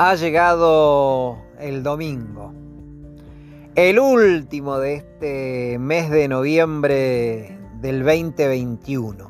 Ha 0.00 0.14
llegado 0.14 1.38
el 1.58 1.82
domingo, 1.82 2.52
el 3.74 3.98
último 3.98 4.78
de 4.78 4.94
este 4.94 5.76
mes 5.80 6.08
de 6.08 6.28
noviembre 6.28 7.58
del 7.80 8.04
2021. 8.04 9.28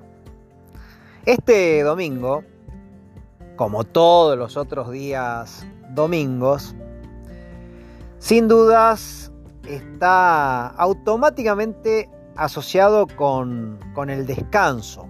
Este 1.25 1.83
domingo, 1.83 2.45
como 3.57 3.85
todos 3.85 4.37
los 4.37 4.59
otros 4.59 4.91
días 4.91 5.67
domingos, 5.95 6.77
sin 8.19 8.47
dudas 8.47 9.33
está 9.67 10.67
automáticamente 10.67 12.11
asociado 12.37 13.07
con, 13.17 13.81
con 13.95 14.11
el 14.11 14.27
descanso, 14.27 15.09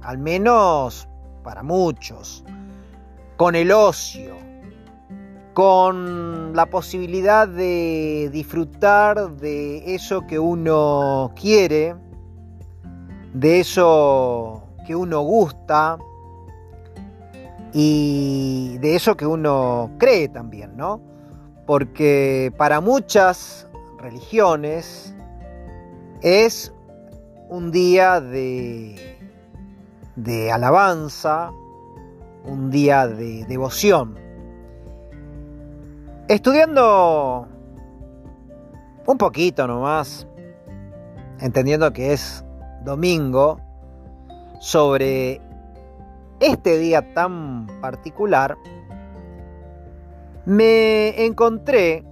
al 0.00 0.16
menos 0.16 1.06
para 1.44 1.62
muchos, 1.62 2.46
con 3.36 3.54
el 3.54 3.70
ocio 3.72 4.45
con 5.56 6.54
la 6.54 6.66
posibilidad 6.66 7.48
de 7.48 8.28
disfrutar 8.30 9.36
de 9.38 9.94
eso 9.94 10.26
que 10.26 10.38
uno 10.38 11.32
quiere, 11.34 11.96
de 13.32 13.60
eso 13.60 14.64
que 14.86 14.94
uno 14.94 15.22
gusta 15.22 15.96
y 17.72 18.76
de 18.82 18.96
eso 18.96 19.16
que 19.16 19.24
uno 19.24 19.92
cree 19.96 20.28
también, 20.28 20.76
¿no? 20.76 21.00
Porque 21.64 22.52
para 22.58 22.82
muchas 22.82 23.66
religiones 23.98 25.16
es 26.20 26.70
un 27.48 27.70
día 27.70 28.20
de, 28.20 29.18
de 30.16 30.52
alabanza, 30.52 31.50
un 32.44 32.70
día 32.70 33.08
de 33.08 33.46
devoción. 33.46 34.25
Estudiando 36.28 37.46
un 39.06 39.16
poquito 39.16 39.64
nomás, 39.68 40.26
entendiendo 41.38 41.92
que 41.92 42.12
es 42.12 42.44
domingo, 42.82 43.60
sobre 44.58 45.40
este 46.40 46.78
día 46.78 47.14
tan 47.14 47.68
particular, 47.80 48.56
me 50.46 51.24
encontré 51.24 52.04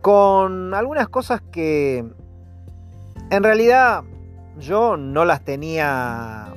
con 0.00 0.72
algunas 0.72 1.08
cosas 1.08 1.40
que 1.50 2.08
en 3.30 3.42
realidad 3.42 4.04
yo 4.56 4.96
no 4.96 5.24
las 5.24 5.42
tenía 5.42 6.54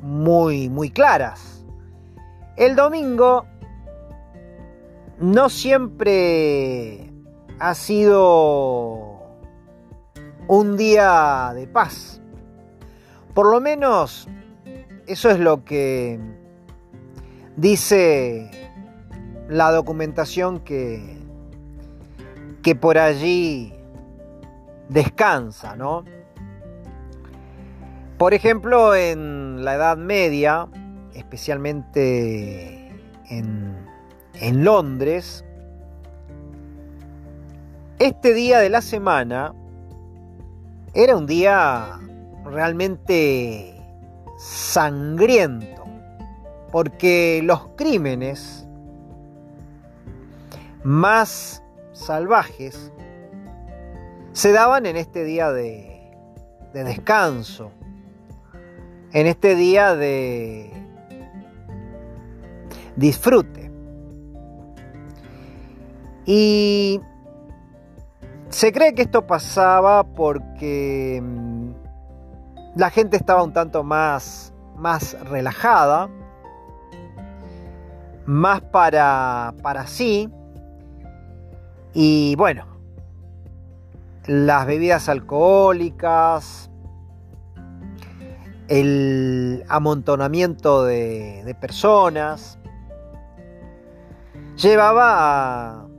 muy 0.00 0.68
muy 0.68 0.90
claras. 0.90 1.66
El 2.56 2.76
domingo 2.76 3.46
no 5.20 5.50
siempre 5.50 7.12
ha 7.58 7.74
sido 7.74 9.20
un 10.48 10.76
día 10.76 11.52
de 11.54 11.66
paz. 11.66 12.22
Por 13.34 13.50
lo 13.50 13.60
menos 13.60 14.28
eso 15.06 15.30
es 15.30 15.38
lo 15.38 15.64
que 15.64 16.18
dice 17.56 18.50
la 19.48 19.70
documentación 19.70 20.60
que, 20.60 21.18
que 22.62 22.74
por 22.74 22.96
allí 22.96 23.74
descansa, 24.88 25.76
¿no? 25.76 26.04
Por 28.16 28.34
ejemplo, 28.34 28.94
en 28.94 29.64
la 29.64 29.74
Edad 29.74 29.96
Media, 29.96 30.68
especialmente 31.14 32.90
en 33.28 33.89
en 34.40 34.64
Londres, 34.64 35.44
este 37.98 38.32
día 38.32 38.58
de 38.58 38.70
la 38.70 38.80
semana 38.80 39.54
era 40.94 41.16
un 41.16 41.26
día 41.26 42.00
realmente 42.44 43.74
sangriento, 44.38 45.84
porque 46.72 47.42
los 47.44 47.68
crímenes 47.76 48.66
más 50.82 51.62
salvajes 51.92 52.90
se 54.32 54.52
daban 54.52 54.86
en 54.86 54.96
este 54.96 55.24
día 55.24 55.52
de, 55.52 56.10
de 56.72 56.84
descanso, 56.84 57.72
en 59.12 59.26
este 59.26 59.54
día 59.54 59.94
de 59.94 60.72
disfrute. 62.96 63.59
Y 66.32 67.00
se 68.50 68.70
cree 68.70 68.94
que 68.94 69.02
esto 69.02 69.26
pasaba 69.26 70.04
porque 70.04 71.20
mm, 71.20 71.70
la 72.76 72.90
gente 72.90 73.16
estaba 73.16 73.42
un 73.42 73.52
tanto 73.52 73.82
más, 73.82 74.54
más 74.76 75.18
relajada, 75.28 76.08
más 78.26 78.60
para, 78.60 79.54
para 79.60 79.88
sí. 79.88 80.30
Y 81.94 82.36
bueno, 82.36 82.64
las 84.26 84.68
bebidas 84.68 85.08
alcohólicas, 85.08 86.70
el 88.68 89.64
amontonamiento 89.68 90.84
de, 90.84 91.42
de 91.44 91.54
personas, 91.56 92.56
llevaba 94.54 95.86
a 95.86 95.89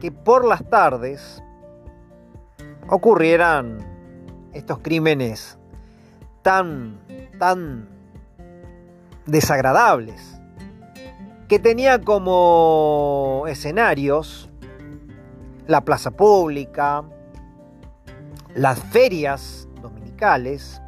que 0.00 0.10
por 0.10 0.46
las 0.46 0.68
tardes 0.68 1.42
ocurrieran 2.88 3.78
estos 4.52 4.78
crímenes 4.78 5.58
tan, 6.42 6.98
tan 7.38 7.88
desagradables, 9.26 10.40
que 11.48 11.58
tenía 11.58 12.00
como 12.00 13.44
escenarios 13.48 14.48
la 15.66 15.84
plaza 15.84 16.10
pública, 16.10 17.04
las 18.54 18.80
ferias 18.80 19.68
dominicales, 19.82 20.80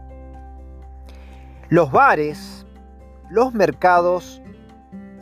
los 1.68 1.92
bares, 1.92 2.66
los 3.30 3.54
mercados 3.54 4.42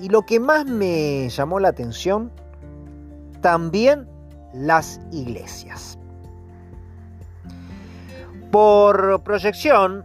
y 0.00 0.08
lo 0.08 0.22
que 0.22 0.40
más 0.40 0.64
me 0.64 1.28
llamó 1.28 1.60
la 1.60 1.68
atención 1.68 2.32
también 3.40 4.08
las 4.52 5.00
iglesias. 5.12 5.98
Por 8.50 9.22
proyección, 9.22 10.04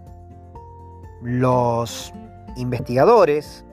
los 1.21 2.13
investigadores 2.57 3.65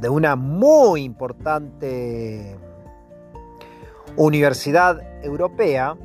de 0.00 0.08
una 0.08 0.36
muy 0.36 1.02
importante 1.02 2.56
universidad 4.16 5.00
europea 5.24 5.96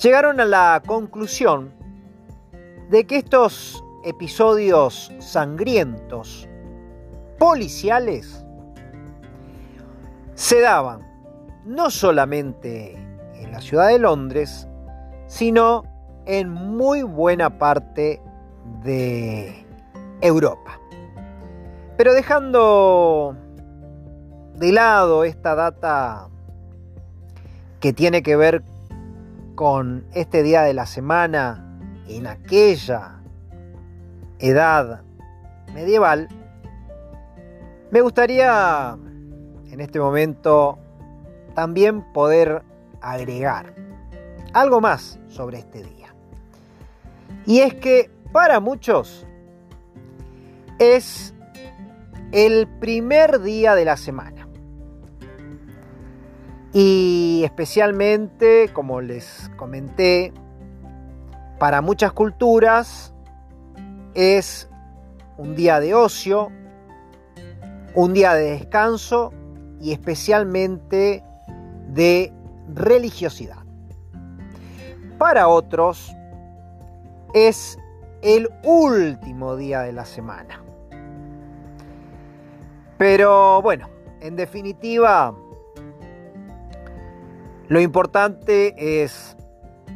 llegaron 0.00 0.40
a 0.40 0.44
la 0.44 0.82
conclusión 0.86 1.70
de 2.90 3.06
que 3.06 3.18
estos 3.18 3.82
episodios 4.04 5.12
sangrientos 5.18 6.48
policiales 7.38 8.45
se 10.36 10.60
daban 10.60 11.00
no 11.64 11.90
solamente 11.90 12.92
en 13.34 13.50
la 13.50 13.60
ciudad 13.60 13.88
de 13.88 13.98
Londres, 13.98 14.68
sino 15.26 15.82
en 16.26 16.50
muy 16.50 17.02
buena 17.02 17.58
parte 17.58 18.20
de 18.84 19.66
Europa. 20.20 20.78
Pero 21.96 22.12
dejando 22.12 23.34
de 24.54 24.72
lado 24.72 25.24
esta 25.24 25.54
data 25.54 26.28
que 27.80 27.94
tiene 27.94 28.22
que 28.22 28.36
ver 28.36 28.62
con 29.54 30.04
este 30.12 30.42
día 30.42 30.62
de 30.62 30.74
la 30.74 30.84
semana 30.84 31.78
en 32.08 32.26
aquella 32.26 33.22
edad 34.38 35.00
medieval, 35.72 36.28
me 37.90 38.02
gustaría 38.02 38.98
en 39.76 39.82
este 39.82 40.00
momento 40.00 40.78
también 41.54 42.00
poder 42.14 42.62
agregar 43.02 43.74
algo 44.54 44.80
más 44.80 45.20
sobre 45.28 45.58
este 45.58 45.82
día. 45.82 46.14
Y 47.44 47.60
es 47.60 47.74
que 47.74 48.10
para 48.32 48.58
muchos 48.58 49.26
es 50.78 51.34
el 52.32 52.66
primer 52.80 53.42
día 53.42 53.74
de 53.74 53.84
la 53.84 53.98
semana. 53.98 54.48
Y 56.72 57.42
especialmente, 57.44 58.70
como 58.72 59.02
les 59.02 59.50
comenté, 59.58 60.32
para 61.58 61.82
muchas 61.82 62.14
culturas 62.14 63.12
es 64.14 64.70
un 65.36 65.54
día 65.54 65.80
de 65.80 65.94
ocio, 65.94 66.50
un 67.94 68.14
día 68.14 68.32
de 68.32 68.52
descanso 68.52 69.34
y 69.80 69.92
especialmente 69.92 71.22
de 71.88 72.32
religiosidad. 72.74 73.64
Para 75.18 75.48
otros 75.48 76.14
es 77.34 77.78
el 78.22 78.48
último 78.64 79.56
día 79.56 79.82
de 79.82 79.92
la 79.92 80.04
semana. 80.04 80.62
Pero 82.98 83.60
bueno, 83.62 83.88
en 84.20 84.36
definitiva, 84.36 85.34
lo 87.68 87.80
importante 87.80 89.02
es 89.02 89.36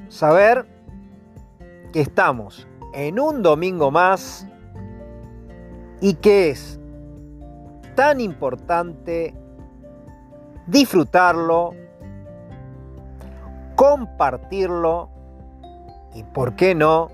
saber 0.09 0.67
que 1.93 2.01
estamos 2.01 2.67
en 2.93 3.19
un 3.19 3.43
domingo 3.43 3.91
más 3.91 4.47
y 6.01 6.15
que 6.15 6.51
es 6.51 6.79
tan 7.95 8.21
importante 8.21 9.35
disfrutarlo, 10.71 11.75
compartirlo 13.75 15.11
y, 16.15 16.23
¿por 16.23 16.55
qué 16.55 16.75
no?, 16.75 17.11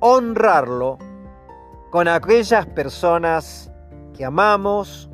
honrarlo 0.00 0.98
con 1.90 2.06
aquellas 2.06 2.66
personas 2.66 3.70
que 4.16 4.24
amamos, 4.24 5.10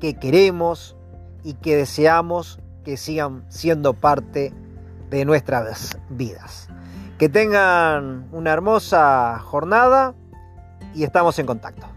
que 0.00 0.14
queremos 0.14 0.96
y 1.42 1.54
que 1.54 1.76
deseamos 1.76 2.60
que 2.84 2.96
sigan 2.96 3.44
siendo 3.48 3.94
parte 3.94 4.52
de 5.10 5.24
nuestras 5.24 5.98
vidas. 6.10 6.68
Que 7.18 7.28
tengan 7.28 8.28
una 8.32 8.52
hermosa 8.52 9.38
jornada 9.40 10.14
y 10.94 11.02
estamos 11.04 11.38
en 11.38 11.46
contacto. 11.46 11.95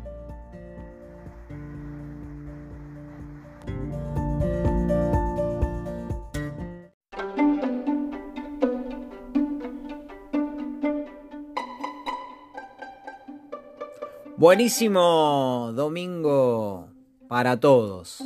Buenísimo 14.39 15.73
domingo 15.75 16.87
para 17.27 17.59
todos. 17.59 18.23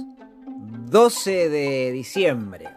12 0.91 1.49
de 1.49 1.91
diciembre. 1.91 2.67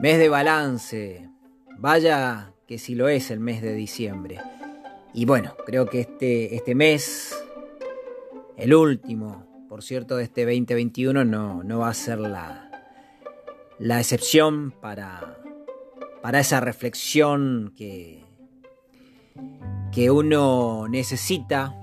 Mes 0.00 0.18
de 0.18 0.28
balance. 0.28 1.30
Vaya 1.78 2.52
que 2.66 2.78
si 2.78 2.96
lo 2.96 3.08
es 3.08 3.30
el 3.30 3.38
mes 3.38 3.62
de 3.62 3.74
diciembre. 3.74 4.40
Y 5.14 5.24
bueno, 5.24 5.54
creo 5.64 5.86
que 5.86 6.00
este, 6.00 6.56
este 6.56 6.74
mes, 6.74 7.40
el 8.56 8.74
último, 8.74 9.46
por 9.68 9.84
cierto, 9.84 10.16
de 10.16 10.24
este 10.24 10.46
2021, 10.46 11.24
no, 11.24 11.62
no 11.62 11.78
va 11.78 11.90
a 11.90 11.94
ser 11.94 12.18
la, 12.18 12.72
la 13.78 14.00
excepción 14.00 14.72
para, 14.72 15.38
para 16.22 16.40
esa 16.40 16.58
reflexión 16.58 17.72
que, 17.76 18.24
que 19.92 20.10
uno 20.10 20.86
necesita, 20.88 21.74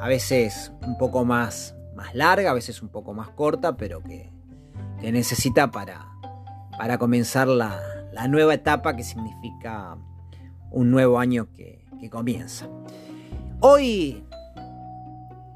a 0.00 0.08
veces 0.08 0.72
un 0.86 0.98
poco 0.98 1.24
más, 1.24 1.76
más 1.94 2.14
larga, 2.14 2.50
a 2.50 2.54
veces 2.54 2.82
un 2.82 2.88
poco 2.88 3.14
más 3.14 3.30
corta, 3.30 3.76
pero 3.76 4.02
que, 4.02 4.30
necesita 5.00 5.70
para, 5.70 6.06
para 6.78 6.98
comenzar 6.98 7.48
la, 7.48 7.80
nueva 8.28 8.54
etapa 8.54 8.94
que 8.94 9.02
significa 9.02 9.96
un 10.70 10.90
nuevo 10.90 11.18
año 11.18 11.48
que, 11.52 11.84
que 12.00 12.08
comienza. 12.08 12.68
Hoy 13.60 14.24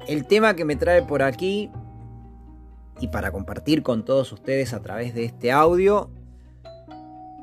el 0.07 0.25
tema 0.25 0.55
que 0.55 0.65
me 0.65 0.75
trae 0.75 1.01
por 1.01 1.21
aquí 1.21 1.69
y 2.99 3.07
para 3.07 3.31
compartir 3.31 3.83
con 3.83 4.03
todos 4.05 4.31
ustedes 4.31 4.73
a 4.73 4.81
través 4.81 5.13
de 5.13 5.25
este 5.25 5.51
audio 5.51 6.09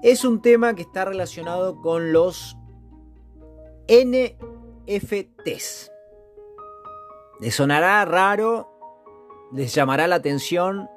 es 0.03 0.25
un 0.25 0.43
tema 0.43 0.75
que 0.75 0.83
está 0.83 1.05
relacionado 1.05 1.81
con 1.81 2.13
los 2.13 2.59
NFTs. 3.89 5.91
Les 7.41 7.55
sonará 7.55 8.05
raro, 8.05 8.71
les 9.53 9.75
llamará 9.75 10.07
la 10.07 10.17
atención, 10.17 10.89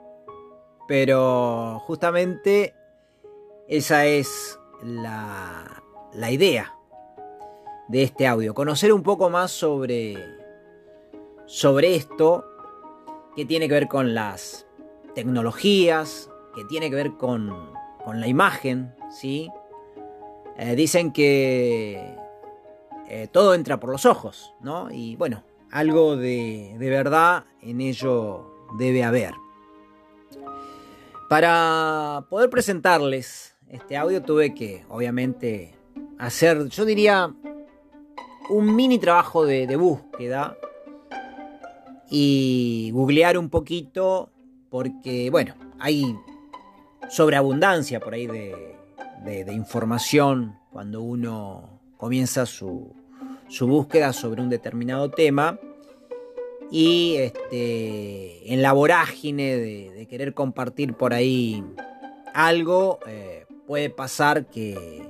pero 0.88 1.80
justamente 1.86 2.76
esa 3.68 4.06
es 4.06 4.60
la, 4.82 5.84
la 6.14 6.32
idea 6.32 6.78
de 7.88 8.04
este 8.04 8.28
audio. 8.28 8.54
Conocer 8.54 8.94
un 8.94 9.04
poco 9.04 9.30
más 9.30 9.52
sobre, 9.52 10.18
sobre 11.46 11.96
esto, 11.96 12.46
que 13.36 13.46
tiene 13.46 13.68
que 13.68 13.74
ver 13.74 13.88
con 13.88 14.14
las 14.14 14.68
tecnologías, 15.14 16.30
que 16.56 16.64
tiene 16.66 16.90
que 16.90 16.96
ver 16.96 17.14
con, 17.14 17.72
con 18.04 18.20
la 18.20 18.28
imagen, 18.28 18.96
¿sí? 19.10 19.50
Eh, 20.58 20.76
dicen 20.76 21.12
que 21.12 22.16
eh, 23.10 23.28
todo 23.32 23.54
entra 23.54 23.80
por 23.80 23.92
los 23.92 24.06
ojos, 24.06 24.54
¿no? 24.62 24.92
Y 24.92 25.16
bueno, 25.16 25.44
algo 25.72 26.16
de, 26.16 26.76
de 26.78 26.90
verdad 26.90 27.46
en 27.62 27.82
ello 27.82 28.52
debe 28.78 29.04
haber. 29.04 29.34
Para 31.30 32.26
poder 32.30 32.50
presentarles 32.50 33.58
este 33.70 33.98
audio 33.98 34.22
tuve 34.24 34.54
que, 34.54 34.86
obviamente, 34.88 35.76
hacer, 36.18 36.70
yo 36.70 36.86
diría, 36.86 37.34
un 38.50 38.76
mini 38.76 38.98
trabajo 38.98 39.46
de, 39.46 39.76
búsqueda 39.76 40.58
y 42.10 42.92
googlear 42.94 43.38
un 43.38 43.50
poquito 43.50 44.32
porque, 44.70 45.30
bueno, 45.30 45.56
hay 45.80 46.16
sobreabundancia 47.10 48.00
por 48.00 48.14
ahí 48.14 48.26
de, 48.26 48.76
de 49.26 49.54
información 49.54 50.58
cuando 50.72 51.02
uno 51.02 51.77
comienza 51.98 52.46
su, 52.46 52.96
búsqueda 53.62 54.14
sobre 54.14 54.42
un 54.42 54.50
determinado 54.50 55.10
tema 55.10 55.60
y 56.72 57.16
este, 57.18 58.54
en 58.54 58.62
la 58.62 58.74
vorágine 58.74 59.58
de, 59.58 60.08
querer 60.10 60.34
compartir 60.34 60.94
por 60.94 61.14
ahí 61.14 61.64
algo, 62.34 63.00
eh, 63.08 63.46
puede 63.66 63.90
pasar 63.90 64.46
que, 64.46 65.04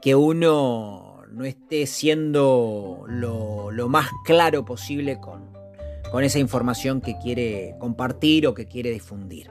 que 0.00 0.14
uno 0.14 1.22
no 1.32 1.44
esté 1.44 1.86
siendo 1.86 3.04
lo, 3.06 3.70
más 3.88 4.08
claro 4.24 4.64
posible 4.64 5.18
con, 5.20 5.50
con, 6.10 6.24
esa 6.24 6.38
información 6.38 7.00
que 7.00 7.18
quiere 7.18 7.74
compartir 7.78 8.46
o 8.46 8.54
que 8.54 8.66
quiere 8.66 8.90
difundir. 8.90 9.50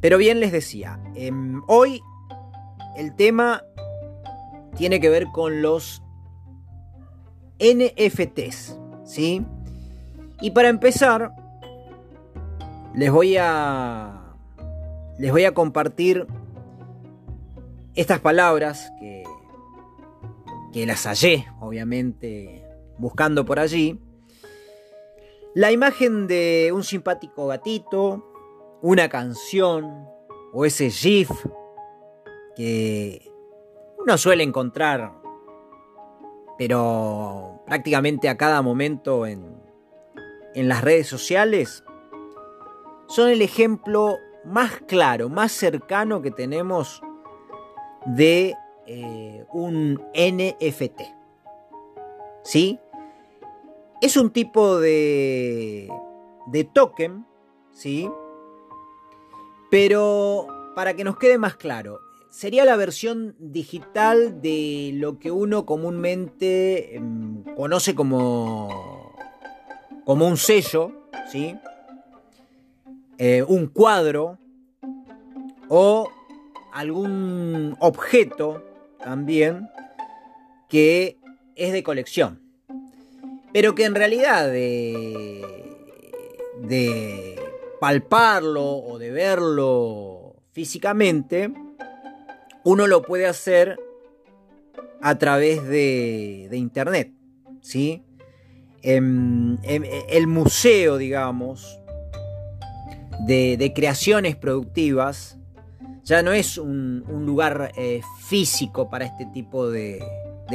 Pero 0.00 0.18
bien 0.18 0.40
les 0.40 0.52
decía, 0.52 1.00
em, 1.14 1.62
hoy 1.66 2.02
el 2.96 3.14
tema 3.14 3.62
tiene 4.76 5.00
que 5.00 5.08
ver 5.08 5.26
con 5.32 5.62
los 5.62 6.02
NFTs, 7.58 8.78
¿sí? 9.04 9.44
Y 10.40 10.50
para 10.50 10.68
empezar, 10.68 11.32
les 12.94 13.10
voy 13.10 13.36
a 13.38 14.34
les 15.18 15.32
voy 15.32 15.44
a 15.44 15.54
compartir 15.54 16.26
estas 17.94 18.20
palabras 18.20 18.92
que 19.00 19.24
que 20.72 20.84
las 20.84 21.06
hallé, 21.06 21.46
obviamente, 21.58 22.62
buscando 22.98 23.46
por 23.46 23.58
allí. 23.58 23.98
La 25.54 25.72
imagen 25.72 26.26
de 26.26 26.70
un 26.74 26.84
simpático 26.84 27.46
gatito, 27.46 28.30
una 28.82 29.08
canción 29.08 30.06
o 30.52 30.66
ese 30.66 30.90
GIF 30.90 31.30
que 32.54 33.32
uno 34.06 34.16
suele 34.18 34.44
encontrar, 34.44 35.12
pero 36.56 37.60
prácticamente 37.66 38.28
a 38.28 38.36
cada 38.36 38.62
momento 38.62 39.26
en, 39.26 39.60
en 40.54 40.68
las 40.68 40.82
redes 40.82 41.08
sociales, 41.08 41.82
son 43.08 43.30
el 43.30 43.42
ejemplo 43.42 44.16
más 44.44 44.80
claro, 44.86 45.28
más 45.28 45.50
cercano 45.50 46.22
que 46.22 46.30
tenemos 46.30 47.02
de 48.06 48.54
eh, 48.86 49.44
un 49.52 50.00
NFT. 50.14 51.00
¿Sí? 52.44 52.78
Es 54.00 54.16
un 54.16 54.30
tipo 54.30 54.78
de, 54.78 55.90
de 56.46 56.62
token, 56.62 57.26
¿sí? 57.72 58.08
Pero 59.68 60.46
para 60.76 60.94
que 60.94 61.02
nos 61.02 61.18
quede 61.18 61.38
más 61.38 61.56
claro, 61.56 62.05
sería 62.36 62.66
la 62.66 62.76
versión 62.76 63.34
digital 63.38 64.42
de 64.42 64.90
lo 64.92 65.18
que 65.18 65.30
uno 65.30 65.64
comúnmente 65.64 66.94
em, 66.94 67.42
conoce 67.56 67.94
como, 67.94 69.16
como 70.04 70.28
un 70.28 70.36
sello, 70.36 70.92
¿sí? 71.32 71.56
Eh, 73.16 73.42
un 73.42 73.68
cuadro 73.68 74.38
o 75.70 76.10
algún 76.74 77.74
objeto 77.80 78.62
también 79.02 79.70
que 80.68 81.16
es 81.54 81.72
de 81.72 81.82
colección. 81.82 82.42
Pero 83.54 83.74
que 83.74 83.86
en 83.86 83.94
realidad 83.94 84.54
eh, 84.54 85.40
de 86.60 87.40
palparlo 87.80 88.76
o 88.76 88.98
de 88.98 89.10
verlo 89.10 90.34
físicamente, 90.52 91.50
uno 92.66 92.88
lo 92.88 93.02
puede 93.02 93.28
hacer 93.28 93.78
a 95.00 95.16
través 95.18 95.62
de, 95.68 96.48
internet. 96.52 97.12
¿sí? 97.60 98.02
el 98.82 100.26
museo, 100.26 100.96
digamos, 100.96 101.80
de, 103.24 103.72
creaciones 103.74 104.34
productivas 104.34 105.38
ya 106.02 106.22
no 106.22 106.32
es 106.32 106.58
un, 106.58 107.04
lugar 107.24 107.70
eh, 107.76 108.00
físico 108.26 108.90
para 108.90 109.04
este 109.04 109.26
tipo 109.26 109.70
de 109.70 110.02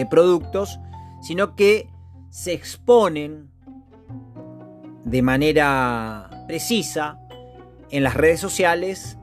productos, 0.10 0.82
sino 1.22 1.56
que 1.56 1.88
se 2.30 2.52
exponen 2.52 3.50
de 5.06 5.22
manera 5.22 6.44
precisa 6.46 7.22
en 7.90 8.04
las 8.04 8.16
redes 8.16 8.42
sociales 8.42 9.18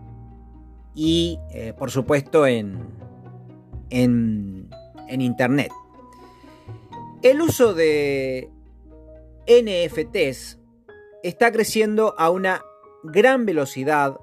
y 0.98 1.38
eh, 1.50 1.72
por 1.78 1.92
supuesto 1.92 2.44
en, 2.44 2.88
en, 3.88 4.68
en 5.06 5.20
Internet. 5.20 5.70
El 7.22 7.40
uso 7.40 7.72
de 7.72 8.50
NFTs 9.46 10.58
está 11.22 11.52
creciendo 11.52 12.16
a 12.18 12.30
una 12.30 12.62
gran 13.04 13.46
velocidad 13.46 14.18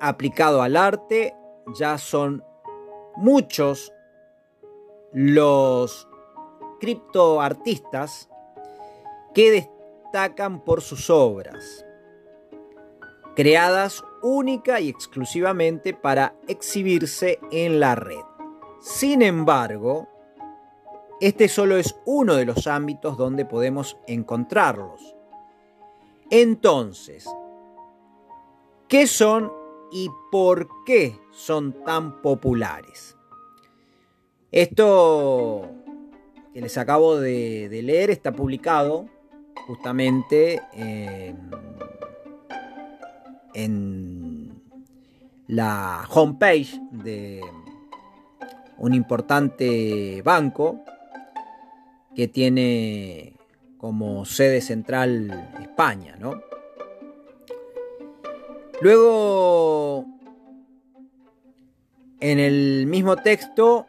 aplicado 0.00 0.62
al 0.62 0.76
arte. 0.76 1.34
Ya 1.76 1.98
son 1.98 2.44
muchos 3.16 3.92
los 5.12 6.06
criptoartistas 6.78 8.30
que 9.34 9.50
destacan 9.50 10.64
por 10.64 10.82
sus 10.82 11.10
obras, 11.10 11.84
creadas 13.34 14.04
única 14.22 14.80
y 14.80 14.88
exclusivamente 14.88 15.94
para 15.94 16.34
exhibirse 16.48 17.38
en 17.50 17.80
la 17.80 17.94
red. 17.94 18.22
Sin 18.80 19.22
embargo, 19.22 20.08
este 21.20 21.48
solo 21.48 21.76
es 21.76 21.96
uno 22.06 22.34
de 22.34 22.46
los 22.46 22.66
ámbitos 22.66 23.18
donde 23.18 23.44
podemos 23.44 23.98
encontrarlos. 24.06 25.14
Entonces, 26.30 27.28
¿qué 28.88 29.06
son 29.06 29.52
y 29.92 30.08
por 30.30 30.68
qué 30.86 31.18
son 31.30 31.84
tan 31.84 32.22
populares? 32.22 33.16
Esto 34.52 35.68
que 36.52 36.60
les 36.60 36.76
acabo 36.78 37.18
de, 37.20 37.68
leer 37.82 38.10
está 38.10 38.32
publicado 38.32 39.06
justamente 39.66 40.60
en, 40.72 41.38
la 45.50 46.06
homepage 46.14 46.80
de 46.92 47.40
un 48.78 48.94
importante 48.94 50.22
banco 50.22 50.84
que 52.14 52.28
tiene 52.28 53.34
como 53.76 54.24
sede 54.24 54.60
central 54.60 55.50
España, 55.60 56.14
¿no? 56.20 56.40
Luego, 58.80 60.06
en 62.20 62.38
el 62.38 62.86
mismo 62.86 63.16
texto 63.16 63.86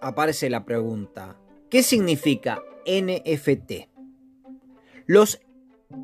aparece 0.00 0.48
la 0.48 0.64
pregunta, 0.64 1.36
¿qué 1.68 1.82
significa 1.82 2.62
NFT? 2.86 3.72
Los 5.04 5.42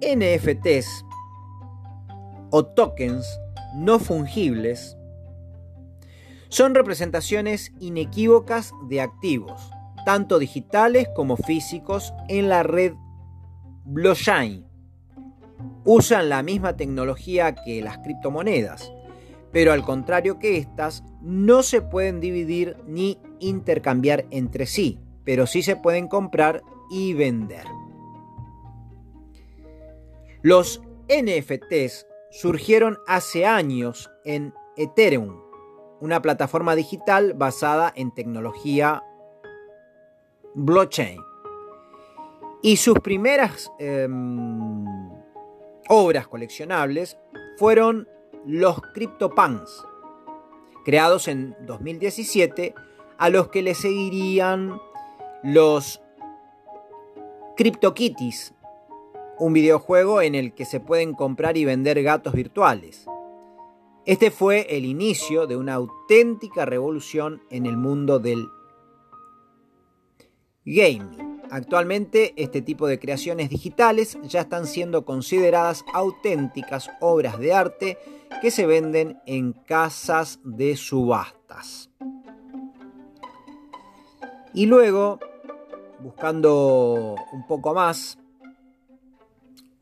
NFTs 0.02 1.06
o 2.50 2.66
tokens 2.66 3.26
no 3.74 3.98
fungibles 3.98 4.97
son 6.48 6.74
representaciones 6.74 7.72
inequívocas 7.78 8.72
de 8.88 9.00
activos, 9.00 9.70
tanto 10.04 10.38
digitales 10.38 11.08
como 11.14 11.36
físicos, 11.36 12.14
en 12.28 12.48
la 12.48 12.62
red 12.62 12.94
blockchain. 13.84 14.66
Usan 15.84 16.28
la 16.28 16.42
misma 16.42 16.76
tecnología 16.76 17.54
que 17.54 17.82
las 17.82 17.98
criptomonedas, 17.98 18.92
pero 19.52 19.72
al 19.72 19.82
contrario 19.82 20.38
que 20.38 20.58
estas, 20.58 21.02
no 21.20 21.62
se 21.62 21.82
pueden 21.82 22.20
dividir 22.20 22.76
ni 22.86 23.18
intercambiar 23.40 24.26
entre 24.30 24.66
sí, 24.66 24.98
pero 25.24 25.46
sí 25.46 25.62
se 25.62 25.76
pueden 25.76 26.08
comprar 26.08 26.62
y 26.90 27.14
vender. 27.14 27.64
Los 30.42 30.80
NFTs 31.08 32.06
surgieron 32.30 32.98
hace 33.06 33.46
años 33.46 34.10
en 34.24 34.54
Ethereum, 34.76 35.47
una 36.00 36.22
plataforma 36.22 36.74
digital 36.74 37.34
basada 37.34 37.92
en 37.94 38.12
tecnología 38.12 39.02
blockchain. 40.54 41.20
Y 42.62 42.76
sus 42.76 42.98
primeras 43.00 43.70
em, 43.78 44.84
obras 45.88 46.26
coleccionables 46.26 47.18
fueron 47.56 48.08
los 48.44 48.80
CryptoPunks, 48.94 49.86
creados 50.84 51.28
en 51.28 51.56
2017, 51.66 52.74
a 53.18 53.28
los 53.30 53.48
que 53.48 53.62
le 53.62 53.74
seguirían 53.74 54.80
los 55.42 56.00
CryptoKitties, 57.56 58.54
un 59.38 59.52
videojuego 59.52 60.20
en 60.20 60.34
el 60.34 60.52
que 60.52 60.64
se 60.64 60.80
pueden 60.80 61.14
comprar 61.14 61.56
y 61.56 61.64
vender 61.64 62.02
gatos 62.02 62.32
virtuales. 62.32 63.06
Este 64.04 64.30
fue 64.30 64.66
el 64.76 64.84
inicio 64.84 65.46
de 65.46 65.56
una 65.56 65.74
auténtica 65.74 66.64
revolución 66.64 67.42
en 67.50 67.66
el 67.66 67.76
mundo 67.76 68.18
del 68.18 68.48
gaming. 70.64 71.40
Actualmente 71.50 72.34
este 72.36 72.60
tipo 72.60 72.86
de 72.86 72.98
creaciones 72.98 73.48
digitales 73.48 74.18
ya 74.22 74.42
están 74.42 74.66
siendo 74.66 75.04
consideradas 75.04 75.84
auténticas 75.94 76.90
obras 77.00 77.38
de 77.38 77.54
arte 77.54 77.98
que 78.42 78.50
se 78.50 78.66
venden 78.66 79.18
en 79.26 79.52
casas 79.52 80.40
de 80.44 80.76
subastas. 80.76 81.90
Y 84.52 84.66
luego, 84.66 85.18
buscando 86.00 87.16
un 87.32 87.46
poco 87.46 87.74
más 87.74 88.18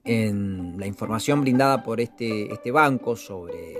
en 0.05 0.79
la 0.79 0.87
información 0.87 1.41
brindada 1.41 1.83
por 1.83 2.01
este, 2.01 2.53
este 2.53 2.71
banco 2.71 3.17
sobre, 3.17 3.77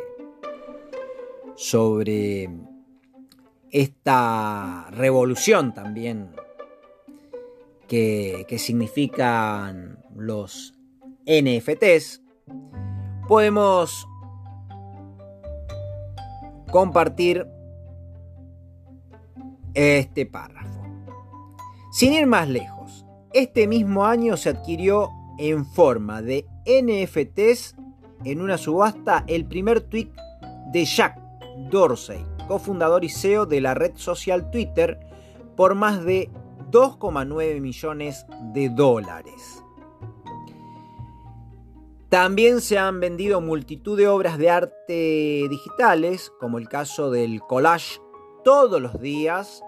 sobre 1.57 2.49
esta 3.71 4.89
revolución 4.91 5.75
también 5.75 6.31
que, 7.89 8.45
que 8.49 8.59
significan 8.59 9.99
los 10.15 10.75
NFTs, 11.27 12.23
podemos 13.27 14.07
compartir 16.71 17.47
este 19.75 20.27
párrafo. 20.27 20.83
Sin 21.93 22.13
ir 22.13 22.27
más 22.27 22.49
lejos, 22.49 23.05
este 23.33 23.67
mismo 23.67 24.05
año 24.05 24.37
se 24.37 24.51
adquirió 24.51 25.11
en 25.39 25.65
forma 25.65 26.23
de 26.23 26.47
NFTs 26.67 27.77
en 28.25 28.41
una 28.41 28.59
subasta 28.59 29.25
el 29.27 29.47
primer 29.47 29.81
tweet 29.83 30.11
de 30.73 30.85
Jack 30.85 31.26
Dorsey, 31.71 32.25
cofundador 32.49 33.05
y 33.05 33.09
CEO 33.09 33.47
de 33.47 33.61
la 33.61 33.75
red 33.75 33.93
social 33.97 34.51
Twitter, 34.51 34.99
por 35.57 35.75
más 35.75 36.05
de 36.05 36.31
2,9 36.71 37.61
millones 37.61 38.27
de 38.53 38.69
dólares. 38.69 39.63
También 42.09 42.61
se 42.61 42.79
han 42.79 43.01
vendido 43.01 43.41
multitud 43.41 43.99
de 43.99 44.07
obras 44.07 44.39
de 44.39 44.51
arte 44.51 45.47
digitales, 45.51 46.33
como 46.39 46.59
el 46.59 46.69
caso 46.69 47.11
del 47.11 47.41
collage 47.41 48.01
todos 48.45 48.81
los 48.81 49.01
días, 49.01 49.63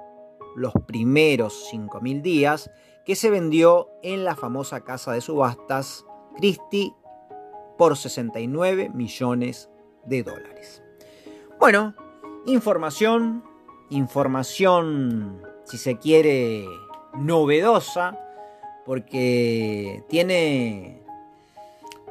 los 0.54 0.72
primeros 0.86 1.68
5.000 1.72 2.22
días, 2.22 2.70
que 3.04 3.16
se 3.16 3.30
vendió 3.30 3.88
en 4.02 4.24
la 4.24 4.36
famosa 4.36 4.84
casa 4.84 5.12
de 5.12 5.20
subastas 5.20 6.04
Christie 6.36 6.94
por 7.76 7.96
69 7.96 8.90
millones 8.94 9.68
de 10.04 10.22
dólares. 10.22 10.82
Bueno, 11.60 11.92
información, 12.46 13.42
información, 13.90 15.42
si 15.64 15.76
se 15.76 15.98
quiere, 15.98 16.64
novedosa, 17.14 18.16
porque 18.86 20.04
tiene 20.08 21.02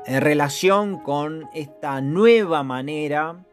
en 0.05 0.21
relación 0.21 0.99
con 0.99 1.47
esta 1.53 2.01
nueva 2.01 2.63
manera 2.63 3.45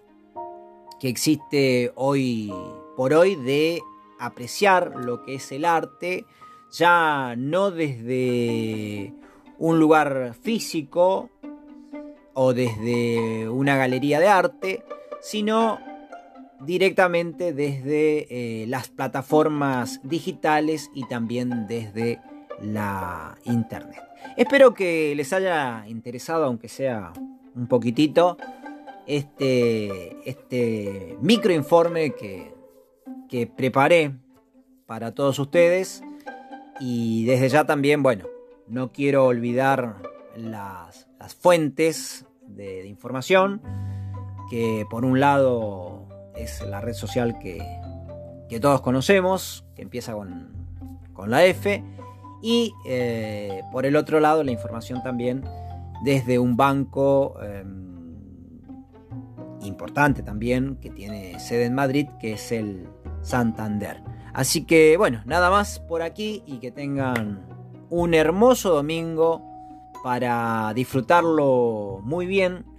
que 0.99 1.09
existe 1.09 1.93
hoy 1.95 2.53
por 2.97 3.15
hoy 3.15 3.37
de 3.37 3.81
apreciar 4.19 4.97
lo 4.97 5.23
que 5.23 5.37
es 5.37 5.53
el 5.53 5.65
arte, 5.65 6.27
ya 6.73 7.37
no 7.39 7.71
desde 7.71 9.15
un 9.59 9.79
lugar 9.79 10.35
físico 10.43 11.31
o 12.33 12.53
desde 12.53 13.49
una 13.49 13.77
galería 13.77 14.19
de 14.19 14.27
arte, 14.27 14.85
sino 15.25 15.81
directamente 16.61 17.54
desde 17.54 18.26
eh, 18.62 18.66
las 18.66 18.88
plataformas 18.88 20.00
digitales 20.02 20.90
y 20.95 21.09
también 21.09 21.66
desde 21.66 22.21
la 22.61 23.37
internet. 23.45 24.02
Espero 24.37 24.75
que 24.75 25.14
les 25.16 25.33
haya 25.33 25.85
interesado, 25.88 26.45
aunque 26.45 26.69
sea 26.69 27.12
un 27.57 27.66
poquitito, 27.69 28.37
este, 29.07 30.28
este 30.28 31.16
microinforme 31.23 32.12
que, 32.12 32.54
que 33.28 33.47
preparé 33.47 34.12
para 34.87 35.14
todos 35.14 35.38
ustedes. 35.38 36.02
Y 36.81 37.25
desde 37.25 37.49
ya 37.49 37.64
también, 37.64 38.02
bueno, 38.02 38.26
no 38.69 38.93
quiero 38.93 39.26
olvidar 39.26 40.02
las, 40.37 41.07
fuentes 41.40 42.26
de, 42.47 42.87
información, 42.87 43.62
que 44.55 44.87
por 44.89 45.05
un 45.05 45.19
lado 45.19 46.07
es 46.37 46.65
la 46.65 46.81
red 46.81 46.93
social 46.95 47.41
que, 47.41 47.61
todos 48.61 48.83
conocemos, 48.83 49.65
que 49.75 49.83
empieza 49.83 50.13
con, 50.13 51.29
la 51.29 51.45
F, 51.45 51.83
y 52.41 52.73
eh, 52.87 53.63
por 53.73 53.85
el 53.85 53.97
otro 53.97 54.21
lado 54.21 54.45
la 54.45 54.53
información 54.53 55.03
también 55.03 55.43
desde 56.05 56.39
un 56.39 56.57
banco 56.57 57.35
em, 57.43 58.61
importante 59.63 60.23
también, 60.23 60.77
que 60.77 60.91
tiene 60.91 61.41
sede 61.41 61.65
en 61.65 61.75
Madrid, 61.75 62.07
que 62.21 62.35
es 62.35 62.53
el 62.53 62.87
Santander. 63.23 64.05
Así 64.35 64.67
que 64.67 64.97
bueno, 64.97 65.21
nada 65.25 65.51
más 65.51 65.81
por 65.81 66.01
aquí 66.01 66.45
y 66.47 66.59
que 66.59 66.71
tengan 66.71 67.45
un 67.91 68.15
hermoso 68.15 68.71
domingo 68.73 69.43
para 70.05 70.73
disfrutarlo 70.75 71.99
muy 72.05 72.27
bien 72.27 72.73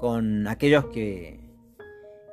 con 0.00 0.48
aquellos 0.48 0.86
que, 0.86 1.38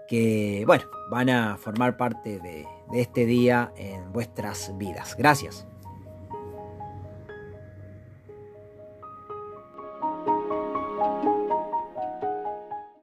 que 0.07 0.63
bueno, 0.65 0.86
van 1.12 1.29
a 1.29 1.57
formar 1.57 1.97
parte 1.97 2.39
de, 2.39 2.65
de 2.91 3.01
este 3.01 3.25
día 3.25 3.71
en 3.75 4.12
vuestras 4.13 4.71
vidas. 4.77 5.15
Gracias. 5.17 5.66